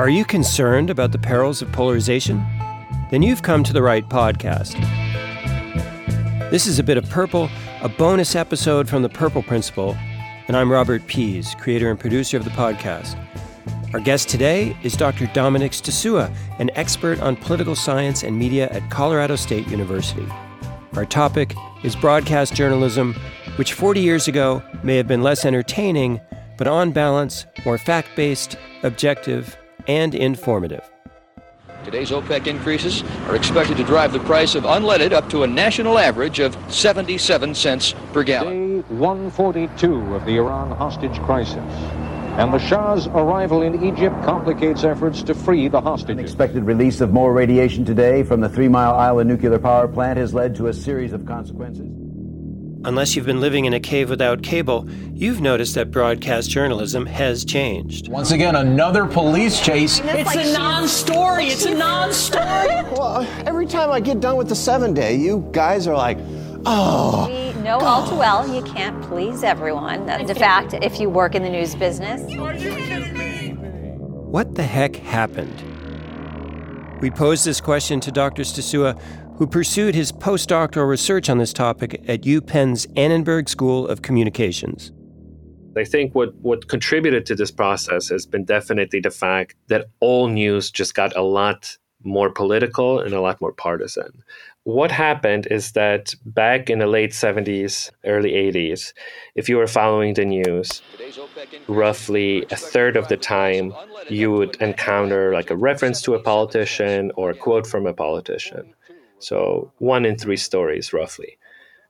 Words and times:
Are 0.00 0.08
you 0.08 0.24
concerned 0.24 0.88
about 0.88 1.12
the 1.12 1.18
perils 1.18 1.60
of 1.60 1.70
polarization? 1.72 2.42
Then 3.10 3.20
you've 3.20 3.42
come 3.42 3.62
to 3.62 3.72
the 3.74 3.82
right 3.82 4.08
podcast. 4.08 4.72
This 6.50 6.66
is 6.66 6.78
a 6.78 6.82
bit 6.82 6.96
of 6.96 7.06
Purple, 7.10 7.50
a 7.82 7.88
bonus 7.90 8.34
episode 8.34 8.88
from 8.88 9.02
the 9.02 9.10
Purple 9.10 9.42
Principle, 9.42 9.94
and 10.48 10.56
I'm 10.56 10.72
Robert 10.72 11.06
Pease, 11.06 11.54
creator 11.56 11.90
and 11.90 12.00
producer 12.00 12.38
of 12.38 12.44
the 12.44 12.50
podcast. 12.52 13.14
Our 13.92 14.00
guest 14.00 14.30
today 14.30 14.74
is 14.82 14.96
Dr. 14.96 15.26
Dominik 15.26 15.72
Stecula, 15.72 16.34
an 16.58 16.70
expert 16.76 17.20
on 17.20 17.36
political 17.36 17.74
science 17.76 18.22
and 18.22 18.38
media 18.38 18.70
at 18.70 18.90
Colorado 18.90 19.36
State 19.36 19.68
University. 19.68 20.26
Our 20.94 21.04
topic 21.04 21.54
is 21.82 21.94
broadcast 21.94 22.54
journalism, 22.54 23.14
which 23.56 23.74
40 23.74 24.00
years 24.00 24.28
ago 24.28 24.62
may 24.82 24.96
have 24.96 25.06
been 25.06 25.22
less 25.22 25.44
entertaining, 25.44 26.22
but 26.56 26.66
on 26.66 26.90
balance, 26.90 27.44
more 27.66 27.76
fact 27.76 28.08
based, 28.16 28.56
objective, 28.82 29.58
and 29.90 30.14
informative. 30.14 30.88
Today's 31.84 32.10
OPEC 32.12 32.46
increases 32.46 33.02
are 33.26 33.34
expected 33.34 33.76
to 33.78 33.84
drive 33.84 34.12
the 34.12 34.20
price 34.20 34.54
of 34.54 34.62
unleaded 34.62 35.12
up 35.12 35.28
to 35.30 35.42
a 35.42 35.46
national 35.46 35.98
average 35.98 36.38
of 36.38 36.56
77 36.72 37.54
cents 37.56 37.94
per 38.12 38.22
gallon. 38.22 38.82
Day 38.82 38.94
142 38.94 40.14
of 40.14 40.24
the 40.26 40.36
Iran 40.36 40.70
hostage 40.76 41.18
crisis. 41.22 41.56
And 42.38 42.54
the 42.54 42.58
Shah's 42.58 43.08
arrival 43.08 43.62
in 43.62 43.82
Egypt 43.84 44.14
complicates 44.22 44.84
efforts 44.84 45.24
to 45.24 45.34
free 45.34 45.66
the 45.66 45.80
hostages. 45.80 46.18
Unexpected 46.18 46.62
release 46.62 47.00
of 47.00 47.12
more 47.12 47.32
radiation 47.32 47.84
today 47.84 48.22
from 48.22 48.40
the 48.40 48.48
Three 48.48 48.68
Mile 48.68 48.94
Island 48.94 49.28
nuclear 49.28 49.58
power 49.58 49.88
plant 49.88 50.18
has 50.18 50.32
led 50.32 50.54
to 50.54 50.68
a 50.68 50.72
series 50.72 51.12
of 51.12 51.26
consequences. 51.26 51.99
Unless 52.82 53.14
you've 53.14 53.26
been 53.26 53.42
living 53.42 53.66
in 53.66 53.74
a 53.74 53.80
cave 53.80 54.08
without 54.08 54.42
cable, 54.42 54.88
you've 55.12 55.42
noticed 55.42 55.74
that 55.74 55.90
broadcast 55.90 56.48
journalism 56.48 57.04
has 57.04 57.44
changed. 57.44 58.08
Once 58.08 58.30
again, 58.30 58.56
another 58.56 59.04
police 59.04 59.60
chase. 59.60 60.00
It's 60.02 60.34
like 60.34 60.46
a 60.46 60.52
non-story. 60.52 61.48
It's 61.48 61.66
a 61.66 61.74
non-story. 61.74 62.42
well, 62.96 63.26
every 63.46 63.66
time 63.66 63.90
I 63.90 64.00
get 64.00 64.20
done 64.20 64.38
with 64.38 64.48
the 64.48 64.54
seven 64.54 64.94
day, 64.94 65.14
you 65.14 65.46
guys 65.52 65.86
are 65.86 65.94
like, 65.94 66.16
oh. 66.64 67.28
We 67.28 67.62
know 67.62 67.80
all 67.80 68.08
too 68.08 68.16
well 68.16 68.48
you 68.48 68.62
can't 68.62 69.02
please 69.02 69.44
everyone. 69.44 70.06
That's 70.06 70.30
a 70.30 70.34
fact 70.34 70.72
if 70.72 70.98
you 70.98 71.10
work 71.10 71.34
in 71.34 71.42
the 71.42 71.50
news 71.50 71.74
business. 71.74 72.22
Are 72.38 72.54
you 72.54 72.70
kidding 72.70 73.18
me? 73.18 73.48
What 74.30 74.54
the 74.54 74.62
heck 74.62 74.96
happened? 74.96 75.66
We 77.02 77.10
posed 77.10 77.44
this 77.44 77.60
question 77.60 78.00
to 78.00 78.10
Dr. 78.10 78.42
Stecula, 78.42 78.98
who 79.40 79.46
pursued 79.46 79.94
his 79.94 80.12
postdoctoral 80.12 80.86
research 80.86 81.30
on 81.30 81.38
this 81.38 81.54
topic 81.54 82.04
at 82.06 82.26
UPenn's 82.26 82.86
Annenberg 82.94 83.48
School 83.48 83.88
of 83.88 84.02
Communications. 84.02 84.92
I 85.78 85.84
think 85.84 86.14
what, 86.14 86.34
what 86.42 86.68
contributed 86.68 87.24
to 87.24 87.34
this 87.34 87.50
process 87.50 88.10
has 88.10 88.26
been 88.26 88.44
definitely 88.44 89.00
the 89.00 89.10
fact 89.10 89.54
that 89.68 89.86
all 90.00 90.28
news 90.28 90.70
just 90.70 90.94
got 90.94 91.16
a 91.16 91.22
lot 91.22 91.78
more 92.04 92.28
political 92.28 93.00
and 93.00 93.14
a 93.14 93.20
lot 93.22 93.40
more 93.40 93.52
partisan. 93.52 94.22
What 94.64 94.90
happened 94.90 95.46
is 95.50 95.72
that 95.72 96.14
back 96.26 96.68
in 96.68 96.78
the 96.78 96.86
late 96.86 97.12
70s, 97.12 97.90
early 98.04 98.32
80s, 98.32 98.92
if 99.36 99.48
you 99.48 99.56
were 99.56 99.66
following 99.66 100.12
the 100.12 100.26
news, 100.26 100.82
roughly 101.66 102.44
a 102.50 102.56
third 102.56 102.94
of 102.94 103.08
the 103.08 103.16
time 103.16 103.72
you 104.10 104.32
would 104.32 104.56
encounter 104.56 105.32
like 105.32 105.50
a 105.50 105.56
reference 105.56 106.02
to 106.02 106.12
a 106.12 106.20
politician 106.20 107.10
or 107.14 107.30
a 107.30 107.34
quote 107.34 107.66
from 107.66 107.86
a 107.86 107.94
politician. 107.94 108.74
So 109.20 109.72
one 109.78 110.04
in 110.04 110.16
three 110.16 110.36
stories, 110.36 110.92
roughly. 110.92 111.38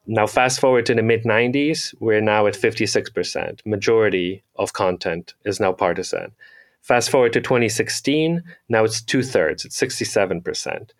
Now, 0.07 0.27
fast 0.27 0.61
forward 0.61 0.87
to 0.87 0.95
the 0.95 1.03
mid 1.03 1.25
90s, 1.25 1.95
we're 2.01 2.21
now 2.21 2.47
at 2.47 2.55
56%. 2.55 3.65
Majority 3.65 4.43
of 4.57 4.73
content 4.73 5.35
is 5.45 5.61
now 5.61 5.73
partisan. 5.73 6.33
Fast 6.83 7.11
forward 7.11 7.33
to 7.35 7.41
2016, 7.41 8.43
now 8.69 8.85
it's 8.85 9.03
two 9.03 9.23
thirds, 9.23 9.65
it's 9.65 9.79
67%. 9.79 10.91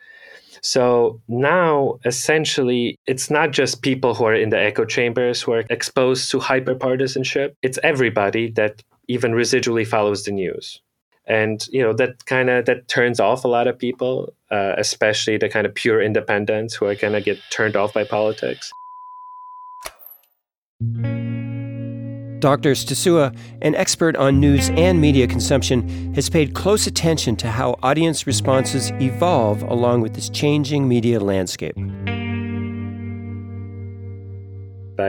So 0.63 1.21
now, 1.27 1.99
essentially, 2.05 2.99
it's 3.07 3.31
not 3.31 3.51
just 3.51 3.83
people 3.83 4.15
who 4.15 4.25
are 4.27 4.35
in 4.35 4.51
the 4.51 4.59
echo 4.59 4.85
chambers 4.85 5.41
who 5.41 5.53
are 5.53 5.65
exposed 5.71 6.31
to 6.31 6.39
hyperpartisanship, 6.39 7.55
it's 7.63 7.79
everybody 7.83 8.51
that 8.53 8.83
even 9.09 9.33
residually 9.33 9.87
follows 9.87 10.25
the 10.25 10.33
news 10.33 10.81
and 11.27 11.67
you 11.71 11.83
know 11.83 11.93
that 11.93 12.25
kind 12.27 12.51
of 12.51 12.67
that 12.67 12.89
turns 12.89 13.21
off 13.21 13.45
a 13.45 13.49
lot 13.49 13.67
of 13.67 13.79
people 13.79 14.35
uh, 14.51 14.75
especially 14.79 15.37
the 15.37 15.49
kind 15.49 15.67
of 15.67 15.75
pure 15.75 16.01
independents 16.01 16.75
who 16.75 16.87
are 16.87 16.95
going 16.95 17.13
to 17.13 17.21
get 17.21 17.39
turned 17.51 17.77
off 17.77 17.93
by 17.93 18.05
politics 18.05 18.73
Dr. 22.41 22.73
Stecula, 22.73 23.37
an 23.61 23.75
expert 23.75 24.17
on 24.17 24.41
news 24.41 24.71
and 24.71 24.99
media 24.99 25.27
consumption, 25.27 26.15
has 26.15 26.31
paid 26.31 26.55
close 26.55 26.87
attention 26.87 27.37
to 27.37 27.51
how 27.51 27.79
audience 27.83 28.27
responses 28.27 28.91
evolve 28.93 29.63
along 29.65 30.01
with 30.01 30.15
this 30.15 30.31
changing 30.31 30.89
media 30.89 31.21
landscape 31.21 31.77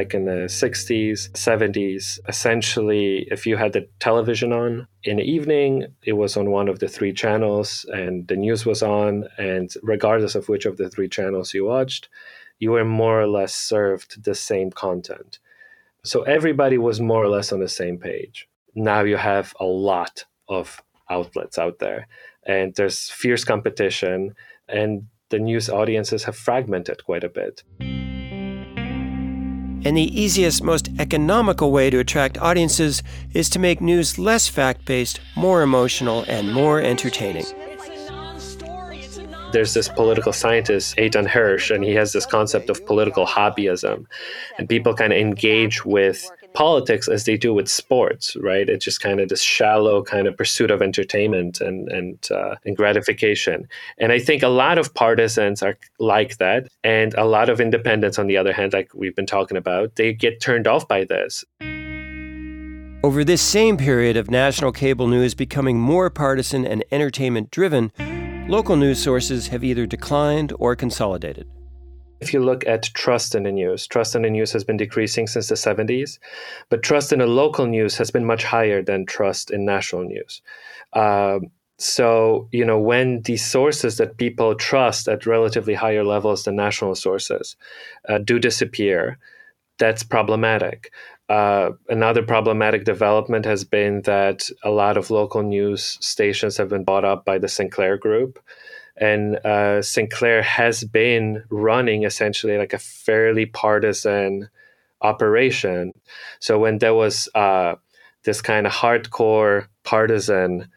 back 0.01 0.15
in 0.15 0.25
the 0.25 0.47
60s, 0.47 1.29
70s. 1.31 2.19
Essentially, 2.27 3.27
if 3.29 3.45
you 3.45 3.55
had 3.55 3.73
the 3.73 3.87
television 3.99 4.51
on 4.51 4.87
in 5.03 5.17
the 5.17 5.23
evening, 5.23 5.85
it 6.03 6.13
was 6.13 6.35
on 6.37 6.49
one 6.49 6.67
of 6.67 6.79
the 6.79 6.87
three 6.87 7.13
channels 7.13 7.85
and 7.93 8.27
the 8.27 8.35
news 8.35 8.65
was 8.65 8.81
on. 8.81 9.25
And 9.37 9.71
regardless 9.83 10.33
of 10.33 10.49
which 10.49 10.65
of 10.65 10.77
the 10.77 10.89
three 10.89 11.07
channels 11.07 11.53
you 11.53 11.65
watched, 11.65 12.09
you 12.57 12.71
were 12.71 12.85
more 12.85 13.21
or 13.21 13.27
less 13.27 13.53
served 13.53 14.23
the 14.23 14.33
same 14.33 14.71
content. 14.71 15.37
So 16.03 16.23
everybody 16.23 16.79
was 16.79 16.99
more 16.99 17.23
or 17.23 17.29
less 17.29 17.51
on 17.51 17.59
the 17.59 17.69
same 17.69 17.99
page. 17.99 18.47
Now 18.73 19.01
you 19.03 19.17
have 19.17 19.53
a 19.59 19.65
lot 19.65 20.25
of 20.47 20.81
outlets 21.11 21.59
out 21.59 21.77
there, 21.77 22.07
and 22.47 22.73
there's 22.73 23.09
fierce 23.09 23.43
competition, 23.43 24.33
and 24.67 25.07
the 25.29 25.39
news 25.39 25.69
audiences 25.69 26.23
have 26.23 26.35
fragmented 26.35 27.03
quite 27.03 27.23
a 27.23 27.29
bit. 27.29 27.63
And 29.83 29.97
the 29.97 30.21
easiest, 30.21 30.63
most 30.63 30.89
economical 30.99 31.71
way 31.71 31.89
to 31.89 31.97
attract 31.97 32.37
audiences 32.37 33.01
is 33.33 33.49
to 33.49 33.59
make 33.59 33.81
news 33.81 34.19
less 34.19 34.47
fact 34.47 34.85
based, 34.85 35.19
more 35.35 35.63
emotional, 35.63 36.23
and 36.27 36.53
more 36.53 36.79
entertaining. 36.79 37.45
There's 39.51 39.73
this 39.73 39.89
political 39.89 40.31
scientist, 40.31 40.95
Eitan 40.97 41.27
Hersh, 41.27 41.73
and 41.73 41.83
he 41.83 41.91
has 41.95 42.13
this 42.13 42.25
concept 42.25 42.69
of 42.69 42.85
political 42.85 43.25
hobbyism. 43.25 44.05
And 44.57 44.69
people 44.69 44.93
kind 44.93 45.11
of 45.11 45.19
engage 45.19 45.83
with 45.83 46.29
politics 46.53 47.07
as 47.07 47.25
they 47.25 47.37
do 47.37 47.53
with 47.53 47.67
sports, 47.67 48.35
right? 48.37 48.67
It's 48.69 48.85
just 48.85 49.01
kind 49.01 49.19
of 49.19 49.29
this 49.29 49.41
shallow 49.41 50.03
kind 50.03 50.27
of 50.27 50.37
pursuit 50.37 50.71
of 50.71 50.81
entertainment 50.81 51.61
and 51.61 51.89
and 51.89 52.17
uh, 52.31 52.55
and 52.65 52.75
gratification. 52.75 53.67
And 53.97 54.11
I 54.11 54.19
think 54.19 54.43
a 54.43 54.47
lot 54.47 54.77
of 54.77 54.93
partisans 54.93 55.61
are 55.63 55.77
like 55.99 56.37
that, 56.37 56.67
and 56.83 57.13
a 57.15 57.25
lot 57.25 57.49
of 57.49 57.61
independents, 57.61 58.19
on 58.19 58.27
the 58.27 58.37
other 58.37 58.53
hand, 58.53 58.73
like 58.73 58.93
we've 58.93 59.15
been 59.15 59.25
talking 59.25 59.57
about, 59.57 59.95
they 59.95 60.13
get 60.13 60.41
turned 60.41 60.67
off 60.67 60.87
by 60.87 61.05
this. 61.05 61.45
Over 63.03 63.23
this 63.23 63.41
same 63.41 63.77
period 63.77 64.15
of 64.15 64.29
national 64.29 64.71
cable 64.71 65.07
news 65.07 65.33
becoming 65.33 65.79
more 65.79 66.11
partisan 66.11 66.65
and 66.65 66.83
entertainment 66.91 67.49
driven, 67.49 67.91
local 68.47 68.75
news 68.75 69.01
sources 69.01 69.47
have 69.47 69.63
either 69.63 69.87
declined 69.87 70.53
or 70.59 70.75
consolidated. 70.75 71.47
If 72.21 72.33
you 72.33 72.39
look 72.39 72.65
at 72.67 72.83
trust 72.93 73.33
in 73.33 73.43
the 73.43 73.51
news, 73.51 73.87
trust 73.87 74.15
in 74.15 74.21
the 74.21 74.29
news 74.29 74.51
has 74.53 74.63
been 74.63 74.77
decreasing 74.77 75.25
since 75.25 75.47
the 75.47 75.55
70s, 75.55 76.19
but 76.69 76.83
trust 76.83 77.11
in 77.11 77.19
the 77.19 77.25
local 77.25 77.65
news 77.65 77.97
has 77.97 78.11
been 78.11 78.25
much 78.25 78.43
higher 78.43 78.83
than 78.83 79.07
trust 79.07 79.49
in 79.49 79.65
national 79.65 80.03
news. 80.03 80.41
Um, 80.93 81.49
so, 81.79 82.47
you 82.51 82.63
know, 82.63 82.79
when 82.79 83.23
these 83.23 83.43
sources 83.43 83.97
that 83.97 84.17
people 84.17 84.53
trust 84.53 85.07
at 85.07 85.25
relatively 85.25 85.73
higher 85.73 86.03
levels 86.03 86.43
than 86.43 86.55
national 86.55 86.93
sources 86.93 87.55
uh, 88.07 88.19
do 88.19 88.37
disappear, 88.37 89.17
that's 89.79 90.03
problematic. 90.03 90.93
Uh, 91.27 91.71
another 91.89 92.21
problematic 92.21 92.83
development 92.83 93.45
has 93.45 93.63
been 93.63 94.03
that 94.03 94.47
a 94.63 94.69
lot 94.69 94.95
of 94.95 95.09
local 95.09 95.41
news 95.41 95.97
stations 96.01 96.55
have 96.57 96.69
been 96.69 96.83
bought 96.83 97.03
up 97.03 97.25
by 97.25 97.39
the 97.39 97.47
Sinclair 97.47 97.97
Group 97.97 98.37
and 99.01 99.43
uh, 99.43 99.81
Sinclair 99.81 100.43
has 100.43 100.83
been 100.83 101.43
running 101.49 102.03
essentially 102.03 102.57
like 102.57 102.71
a 102.71 102.77
fairly 102.77 103.47
partisan 103.47 104.47
operation. 105.01 105.91
So 106.39 106.59
when 106.59 106.77
there 106.77 106.93
was 106.93 107.27
uh, 107.33 107.75
this 108.23 108.41
kind 108.41 108.67
of 108.67 108.71
hardcore 108.71 109.65
partisan 109.83 110.69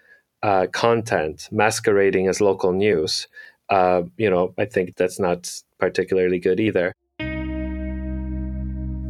uh, 0.43 0.67
content 0.73 1.49
masquerading 1.53 2.26
as 2.29 2.41
local 2.41 2.73
news, 2.73 3.29
uh, 3.69 4.03
you 4.17 4.31
know, 4.31 4.55
I 4.56 4.65
think 4.65 4.97
that's 4.97 5.20
not 5.20 5.50
particularly 5.79 6.38
good 6.38 6.61
either. 6.61 6.94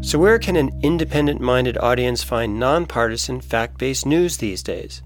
So, 0.00 0.18
where 0.18 0.38
can 0.38 0.56
an 0.56 0.70
independent 0.82 1.40
minded 1.40 1.78
audience 1.78 2.22
find 2.22 2.60
nonpartisan, 2.60 3.40
fact 3.40 3.78
based 3.78 4.04
news 4.04 4.36
these 4.36 4.62
days? 4.62 5.02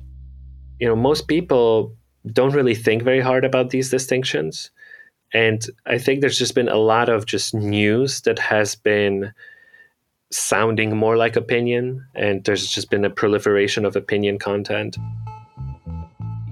You 0.80 0.88
know, 0.88 0.96
most 0.96 1.28
people 1.28 1.96
don't 2.26 2.54
really 2.54 2.74
think 2.74 3.02
very 3.02 3.20
hard 3.20 3.44
about 3.44 3.70
these 3.70 3.90
distinctions. 3.90 4.70
And 5.32 5.64
I 5.86 5.98
think 5.98 6.20
there's 6.20 6.38
just 6.38 6.54
been 6.54 6.68
a 6.68 6.76
lot 6.76 7.08
of 7.08 7.26
just 7.26 7.54
news 7.54 8.22
that 8.22 8.38
has 8.38 8.74
been 8.74 9.32
sounding 10.30 10.96
more 10.96 11.16
like 11.16 11.36
opinion, 11.36 12.06
and 12.14 12.44
there's 12.44 12.66
just 12.68 12.90
been 12.90 13.04
a 13.04 13.10
proliferation 13.10 13.84
of 13.84 13.96
opinion 13.96 14.38
content. 14.38 14.96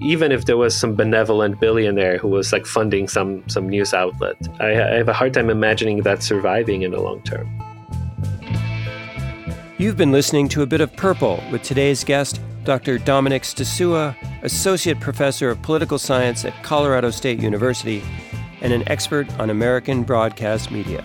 even 0.01 0.31
if 0.31 0.45
there 0.45 0.57
was 0.57 0.75
some 0.77 0.95
benevolent 0.95 1.59
billionaire 1.59 2.17
who 2.17 2.27
was 2.27 2.53
like 2.53 2.65
funding 2.65 3.07
some 3.07 3.43
some 3.49 3.67
news 3.67 3.93
outlet. 3.93 4.35
I, 4.59 4.71
I 4.71 4.97
have 4.97 5.09
a 5.09 5.13
hard 5.13 5.33
time 5.33 5.49
imagining 5.49 6.03
that 6.03 6.21
surviving 6.21 6.83
in 6.83 6.91
the 6.91 6.99
long 6.99 7.21
term. 7.23 7.47
You've 9.77 9.97
been 9.97 10.11
listening 10.11 10.49
to 10.49 10.61
a 10.63 10.65
bit 10.65 10.81
of 10.81 10.95
Purple 10.95 11.43
with 11.51 11.61
today's 11.63 12.03
guest, 12.03 12.41
Dr. 12.63 12.97
Dominik 12.97 13.43
Stecula, 13.43 14.15
Associate 14.47 14.97
Professor 14.97 15.49
of 15.49 15.61
Political 15.61 15.99
Science 15.99 16.45
at 16.45 16.63
Colorado 16.63 17.09
State 17.09 17.41
University 17.41 18.01
and 18.61 18.71
an 18.71 18.87
expert 18.87 19.29
on 19.39 19.49
American 19.49 20.03
broadcast 20.03 20.71
media. 20.71 21.03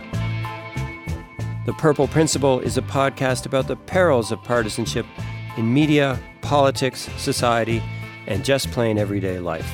The 1.67 1.73
Purple 1.73 2.07
Principle 2.07 2.61
is 2.61 2.79
a 2.79 2.83
podcast 2.83 3.45
about 3.45 3.67
the 3.67 3.75
perils 3.75 4.31
of 4.31 4.41
partisanship 4.45 5.05
in 5.57 5.75
media, 5.75 6.21
politics, 6.41 7.11
society, 7.17 7.83
and 8.29 8.45
just 8.45 8.71
plain 8.71 8.97
everyday 8.97 9.41
life. 9.41 9.69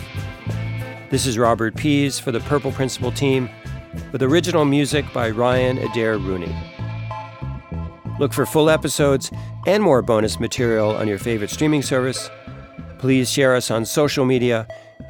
This 1.10 1.26
is 1.26 1.36
Robert 1.36 1.76
Pease 1.76 2.18
for 2.18 2.32
the 2.32 2.40
Purple 2.40 2.72
Principle 2.72 3.12
team, 3.12 3.50
with 4.12 4.22
original 4.22 4.64
music 4.64 5.04
by 5.12 5.28
Ryan 5.28 5.76
Adair 5.76 6.16
Rooney. 6.16 6.56
Look 8.18 8.32
for 8.32 8.46
full 8.46 8.70
episodes 8.70 9.30
and 9.66 9.82
more 9.82 10.00
bonus 10.00 10.40
material 10.40 10.96
on 10.96 11.06
your 11.06 11.18
favorite 11.18 11.50
streaming 11.50 11.82
service. 11.82 12.30
Please 12.98 13.30
share 13.30 13.54
us 13.54 13.70
on 13.70 13.84
social 13.84 14.24
media 14.24 14.66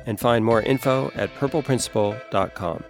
and 0.07 0.21
find 0.21 0.45
more 0.45 0.63
info 0.63 1.11
at 1.15 1.35
purpleprinciple.com. 1.35 2.85